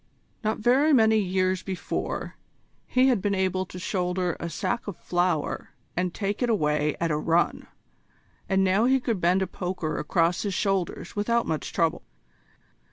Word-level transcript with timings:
Not 0.43 0.57
very 0.57 0.93
many 0.93 1.19
years 1.19 1.61
before, 1.61 2.35
he 2.87 3.09
had 3.09 3.21
been 3.21 3.35
able 3.35 3.67
to 3.67 3.77
shoulder 3.77 4.35
a 4.39 4.49
sack 4.49 4.87
of 4.87 4.97
flour 4.97 5.75
and 5.95 6.11
take 6.11 6.41
it 6.41 6.49
away 6.49 6.95
at 6.99 7.11
a 7.11 7.17
run, 7.17 7.67
and 8.49 8.63
now 8.63 8.85
he 8.85 8.99
could 8.99 9.21
bend 9.21 9.43
a 9.43 9.45
poker 9.47 9.99
across 9.99 10.41
his 10.41 10.55
shoulders 10.55 11.15
without 11.15 11.45
much 11.45 11.71
trouble. 11.71 12.01